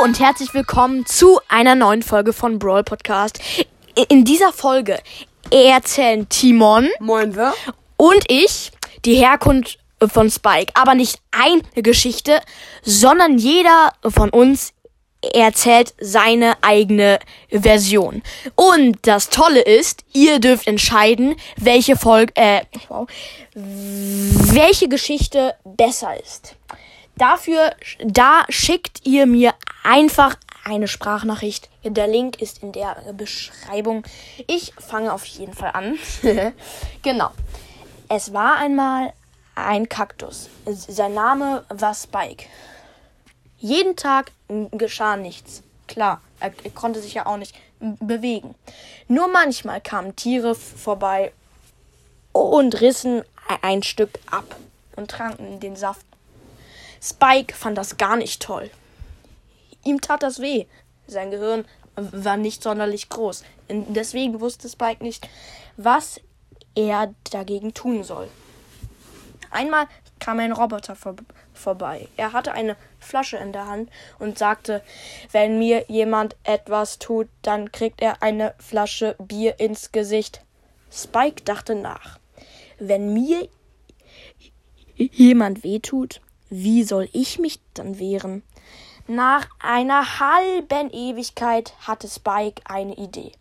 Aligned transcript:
Hallo 0.00 0.08
und 0.08 0.20
herzlich 0.20 0.54
willkommen 0.54 1.04
zu 1.04 1.40
einer 1.48 1.74
neuen 1.74 2.02
Folge 2.02 2.32
von 2.32 2.58
Brawl 2.58 2.84
Podcast. 2.84 3.38
In 4.08 4.24
dieser 4.24 4.52
Folge 4.52 4.98
erzählen 5.50 6.28
Timon 6.28 6.88
Moinse. 7.00 7.52
und 7.96 8.24
ich 8.28 8.72
die 9.04 9.16
Herkunft 9.16 9.78
von 10.00 10.30
Spike. 10.30 10.72
Aber 10.74 10.94
nicht 10.94 11.20
eine 11.32 11.82
Geschichte, 11.82 12.40
sondern 12.82 13.36
jeder 13.36 13.92
von 14.08 14.30
uns 14.30 14.72
erzählt 15.34 15.94
seine 16.00 16.54
eigene 16.62 17.18
Version. 17.50 18.22
Und 18.54 18.98
das 19.02 19.28
Tolle 19.28 19.60
ist, 19.60 20.04
ihr 20.14 20.38
dürft 20.38 20.66
entscheiden, 20.66 21.36
welche 21.56 21.96
Folge, 21.96 22.32
äh, 22.36 22.62
wow, 22.88 23.06
welche 23.54 24.88
Geschichte 24.88 25.54
besser 25.64 26.18
ist. 26.18 26.56
Dafür, 27.20 27.74
da 28.02 28.46
schickt 28.48 29.06
ihr 29.06 29.26
mir 29.26 29.52
einfach 29.84 30.36
eine 30.64 30.88
Sprachnachricht. 30.88 31.68
Der 31.84 32.06
Link 32.06 32.40
ist 32.40 32.62
in 32.62 32.72
der 32.72 32.96
Beschreibung. 33.12 34.04
Ich 34.46 34.72
fange 34.78 35.12
auf 35.12 35.26
jeden 35.26 35.52
Fall 35.52 35.72
an. 35.74 35.98
genau. 37.02 37.30
Es 38.08 38.32
war 38.32 38.56
einmal 38.56 39.12
ein 39.54 39.90
Kaktus. 39.90 40.48
Sein 40.64 41.12
Name 41.12 41.62
war 41.68 41.92
Spike. 41.92 42.46
Jeden 43.58 43.96
Tag 43.96 44.32
geschah 44.70 45.18
nichts. 45.18 45.62
Klar, 45.88 46.22
er, 46.40 46.54
er 46.64 46.70
konnte 46.70 47.02
sich 47.02 47.12
ja 47.12 47.26
auch 47.26 47.36
nicht 47.36 47.54
bewegen. 47.80 48.54
Nur 49.08 49.28
manchmal 49.28 49.82
kamen 49.82 50.16
Tiere 50.16 50.54
vorbei 50.54 51.34
und 52.32 52.80
rissen 52.80 53.24
ein 53.60 53.82
Stück 53.82 54.18
ab 54.30 54.56
und 54.96 55.10
tranken 55.10 55.60
den 55.60 55.76
Saft. 55.76 56.06
Spike 57.02 57.54
fand 57.54 57.78
das 57.78 57.96
gar 57.96 58.16
nicht 58.16 58.42
toll. 58.42 58.70
Ihm 59.84 60.00
tat 60.00 60.22
das 60.22 60.40
weh. 60.40 60.66
Sein 61.06 61.30
Gehirn 61.30 61.64
war 61.96 62.36
nicht 62.36 62.62
sonderlich 62.62 63.08
groß. 63.08 63.44
Deswegen 63.68 64.40
wusste 64.40 64.68
Spike 64.68 65.02
nicht, 65.02 65.28
was 65.76 66.20
er 66.74 67.14
dagegen 67.30 67.74
tun 67.74 68.04
soll. 68.04 68.28
Einmal 69.50 69.86
kam 70.20 70.38
ein 70.38 70.52
Roboter 70.52 70.94
vor 70.94 71.16
vorbei. 71.52 72.08
Er 72.16 72.32
hatte 72.32 72.52
eine 72.52 72.76
Flasche 72.98 73.36
in 73.36 73.52
der 73.52 73.66
Hand 73.66 73.90
und 74.18 74.38
sagte, 74.38 74.82
wenn 75.32 75.58
mir 75.58 75.84
jemand 75.88 76.36
etwas 76.44 76.98
tut, 76.98 77.28
dann 77.42 77.70
kriegt 77.70 78.00
er 78.00 78.22
eine 78.22 78.54
Flasche 78.58 79.14
Bier 79.18 79.60
ins 79.60 79.92
Gesicht. 79.92 80.42
Spike 80.90 81.42
dachte 81.44 81.74
nach. 81.74 82.18
Wenn 82.78 83.12
mir 83.12 83.48
jemand 84.96 85.64
wehtut, 85.64 86.20
wie 86.50 86.82
soll 86.84 87.08
ich 87.12 87.38
mich 87.38 87.60
dann 87.74 87.98
wehren? 87.98 88.42
Nach 89.06 89.48
einer 89.60 90.20
halben 90.20 90.90
Ewigkeit 90.90 91.72
hatte 91.80 92.08
Spike 92.08 92.62
eine 92.64 92.94
Idee. 92.94 93.32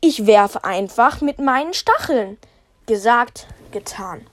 Ich 0.00 0.26
werfe 0.26 0.64
einfach 0.64 1.20
mit 1.20 1.38
meinen 1.38 1.74
Stacheln. 1.74 2.38
Gesagt, 2.86 3.46
getan. 3.70 4.26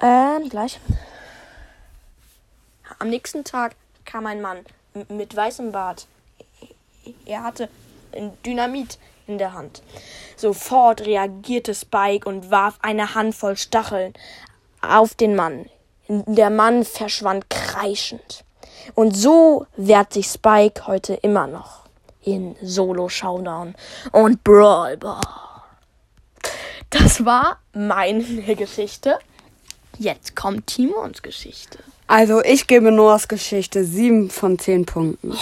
Ähm, 0.00 0.48
gleich. 0.48 0.80
Am 2.98 3.08
nächsten 3.08 3.44
Tag 3.44 3.74
kam 4.04 4.26
ein 4.26 4.40
Mann 4.40 4.64
mit 5.08 5.34
weißem 5.34 5.72
Bart. 5.72 6.06
Er 7.24 7.42
hatte 7.42 7.68
Dynamit 8.44 8.98
in 9.26 9.38
der 9.38 9.52
Hand. 9.52 9.82
Sofort 10.36 11.02
reagierte 11.02 11.74
Spike 11.74 12.28
und 12.28 12.50
warf 12.50 12.78
eine 12.82 13.14
Handvoll 13.14 13.56
Stacheln 13.56 14.12
auf 14.80 15.14
den 15.14 15.36
Mann. 15.36 15.68
Der 16.08 16.50
Mann 16.50 16.84
verschwand 16.84 17.48
kreischend. 17.48 18.44
Und 18.94 19.16
so 19.16 19.66
wehrt 19.76 20.12
sich 20.12 20.26
Spike 20.26 20.86
heute 20.86 21.14
immer 21.14 21.46
noch 21.46 21.82
in 22.24 22.56
Solo 22.62 23.08
Showdown 23.08 23.74
und 24.12 24.42
Brawl 24.44 24.96
Ball. 24.96 25.20
Das 26.90 27.24
war 27.24 27.58
meine 27.72 28.22
Geschichte. 28.56 29.18
Jetzt 29.98 30.36
kommt 30.36 30.66
Timons 30.66 31.22
Geschichte. 31.22 31.78
Also 32.06 32.42
ich 32.42 32.66
gebe 32.66 32.90
Noahs 32.92 33.28
Geschichte 33.28 33.84
7 33.84 34.30
von 34.30 34.58
10 34.58 34.86
Punkten. 34.86 35.36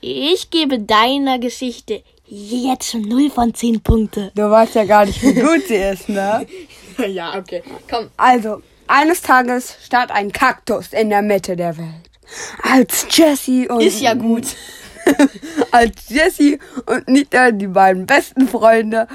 Ich 0.00 0.50
gebe 0.50 0.78
deiner 0.78 1.38
Geschichte 1.38 2.02
jetzt 2.26 2.90
schon 2.90 3.02
0 3.02 3.30
von 3.30 3.54
10 3.54 3.80
Punkte. 3.80 4.32
Du 4.34 4.50
weißt 4.50 4.74
ja 4.76 4.84
gar 4.84 5.04
nicht, 5.04 5.22
wie 5.22 5.34
gut 5.34 5.66
sie 5.66 5.76
ist, 5.76 6.08
ne? 6.08 6.46
ja, 7.06 7.38
okay. 7.38 7.62
Komm. 7.88 8.08
Also, 8.16 8.62
eines 8.90 9.22
Tages 9.22 9.76
stand 9.84 10.10
ein 10.10 10.32
Kaktus 10.32 10.92
in 10.92 11.10
der 11.10 11.22
Mitte 11.22 11.56
der 11.56 11.78
Welt. 11.78 12.10
Als 12.62 13.06
Jesse 13.10 13.68
und... 13.68 13.80
Ist 13.80 14.00
ja 14.00 14.14
gut. 14.14 14.44
als 15.70 16.08
Jesse 16.08 16.58
und 16.86 17.08
Nita, 17.08 17.50
die 17.50 17.66
beiden 17.66 18.06
besten 18.06 18.48
Freunde, 18.48 19.08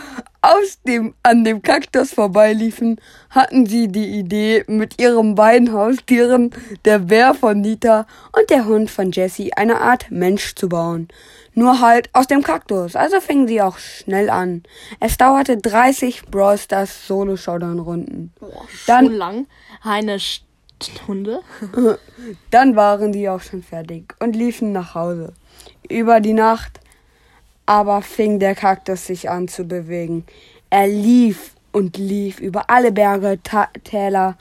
aus 0.45 0.81
dem, 0.87 1.15
an 1.23 1.43
dem 1.43 1.61
Kaktus 1.61 2.13
vorbeiliefen, 2.13 2.99
hatten 3.29 3.65
sie 3.65 3.87
die 3.87 4.19
Idee, 4.19 4.63
mit 4.67 5.01
ihren 5.01 5.35
beiden 5.35 5.73
Haustieren, 5.73 6.51
der 6.85 6.99
Bär 6.99 7.33
von 7.33 7.61
Nita 7.61 8.05
und 8.31 8.49
der 8.49 8.65
Hund 8.65 8.91
von 8.91 9.11
Jesse, 9.11 9.49
eine 9.55 9.81
Art 9.81 10.11
Mensch 10.11 10.55
zu 10.55 10.69
bauen. 10.69 11.07
Nur 11.53 11.79
halt 11.79 12.09
aus 12.13 12.27
dem 12.27 12.43
Kaktus. 12.43 12.95
Also 12.95 13.21
fingen 13.21 13.47
sie 13.47 13.61
auch 13.61 13.77
schnell 13.77 14.29
an. 14.29 14.63
Es 14.99 15.17
dauerte 15.17 15.57
30 15.57 16.25
Brawl 16.25 16.57
Stars 16.57 17.07
Solo 17.07 17.37
Showdown 17.37 17.79
Runden. 17.79 18.33
Boah, 18.39 18.67
Dann 18.87 19.05
lang. 19.05 19.47
Eine 19.81 20.19
Stunde. 20.19 21.39
Dann 22.51 22.75
waren 22.75 23.13
die 23.13 23.29
auch 23.29 23.41
schon 23.41 23.63
fertig 23.63 24.13
und 24.19 24.35
liefen 24.35 24.73
nach 24.73 24.95
Hause. 24.95 25.33
Über 25.89 26.19
die 26.19 26.33
Nacht 26.33 26.81
aber 27.65 28.01
fing 28.01 28.39
der 28.39 28.55
Kaktus 28.55 29.07
sich 29.07 29.29
an 29.29 29.47
zu 29.47 29.65
bewegen. 29.65 30.25
Er 30.69 30.87
lief 30.87 31.55
und 31.71 31.97
lief 31.97 32.39
über 32.39 32.69
alle 32.69 32.91
Berge, 32.91 33.39
Ta 33.43 33.69
Täler, 33.83 34.37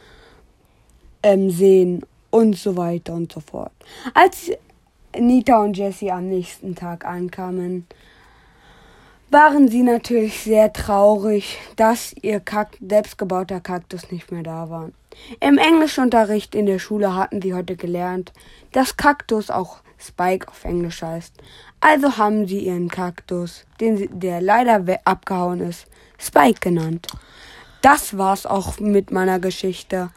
ähm, 1.23 1.51
Seen 1.51 2.03
und 2.31 2.57
so 2.57 2.77
weiter 2.77 3.15
und 3.15 3.33
so 3.33 3.41
fort. 3.41 3.73
Als 4.13 4.51
Nita 5.19 5.63
und 5.63 5.77
Jessie 5.77 6.11
am 6.11 6.29
nächsten 6.29 6.75
Tag 6.75 7.05
ankamen, 7.05 7.87
waren 9.31 9.69
sie 9.69 9.83
natürlich 9.83 10.41
sehr 10.41 10.73
traurig, 10.73 11.59
dass 11.77 12.15
ihr 12.23 12.41
Kakt 12.41 12.79
selbstgebauter 12.81 13.61
Kaktus 13.61 14.11
nicht 14.11 14.31
mehr 14.31 14.43
da 14.43 14.71
war. 14.71 14.91
Im 15.41 15.59
Englischunterricht 15.59 16.55
in 16.55 16.67
der 16.67 16.79
Schule 16.79 17.15
hatten 17.15 17.41
sie 17.41 17.55
heute 17.55 17.77
gelernt, 17.77 18.33
dass 18.73 18.97
Kaktus 18.97 19.51
auch 19.51 19.79
Spike 19.99 20.49
auf 20.49 20.65
Englisch 20.65 21.03
heißt. 21.03 21.35
Also 21.81 22.17
haben 22.17 22.47
sie 22.47 22.61
ihren 22.61 22.89
Kaktus, 22.89 23.65
den 23.81 23.97
sie, 23.97 24.09
der 24.09 24.41
leider 24.41 24.83
abgehauen 25.05 25.61
ist, 25.61 25.87
Spike 26.19 26.61
genannt. 26.61 27.07
Das 27.83 28.17
war's 28.17 28.47
auch 28.47 28.79
mit 28.81 29.11
meiner 29.11 29.39
Geschichte. 29.39 30.11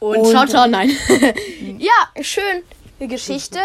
Und, 0.00 0.18
Und 0.18 0.30
ciao, 0.30 0.46
ciao, 0.46 0.66
nein. 0.66 0.90
ja, 1.78 2.22
schön. 2.22 2.62
Geschichte. 3.00 3.58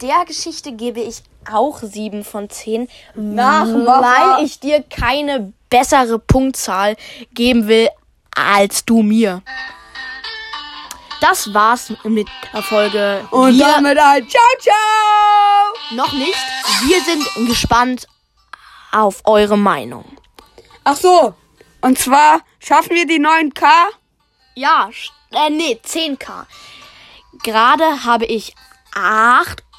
Der 0.00 0.24
Geschichte 0.26 0.72
gebe 0.72 1.00
ich 1.00 1.22
auch 1.50 1.80
7 1.80 2.24
von 2.24 2.50
10, 2.50 2.88
weil 3.14 4.44
ich 4.44 4.60
dir 4.60 4.82
keine 4.82 5.52
bessere 5.70 6.18
Punktzahl 6.18 6.96
geben 7.32 7.68
will 7.68 7.88
als 8.34 8.84
du 8.84 9.02
mir. 9.02 9.42
Das 11.20 11.52
war's 11.52 11.92
mit 12.04 12.28
der 12.52 12.62
Folge. 12.62 13.26
Und 13.30 13.58
Wir 13.58 13.66
damit 13.66 13.98
ein 13.98 14.28
Ciao, 14.28 14.42
ciao! 14.60 15.96
Noch 15.96 16.12
nicht. 16.12 16.38
Wir 16.86 17.00
sind 17.02 17.48
gespannt 17.48 18.06
auf 18.92 19.22
eure 19.24 19.58
Meinung. 19.58 20.04
Ach 20.84 20.96
so. 20.96 21.34
Und 21.80 21.98
zwar 21.98 22.40
schaffen 22.60 22.94
wir 22.94 23.06
die 23.06 23.20
9K? 23.20 23.66
Ja, 24.54 24.90
äh, 25.32 25.50
nee, 25.50 25.80
10K. 25.84 26.46
Gerade 27.42 28.04
habe 28.04 28.24
ich 28.24 28.54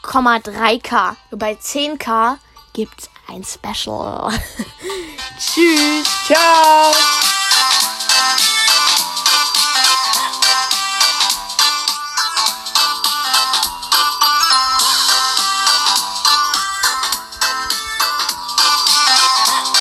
8,3K. 0.04 1.16
Bei 1.32 1.54
10K 1.54 2.38
gibt's 2.74 3.10
ein 3.28 3.44
Special. 3.44 4.32
Tschüss. 5.40 6.08
Ciao. 6.26 7.39